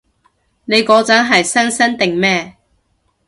[0.65, 2.57] 你嗰陣係新生定咩？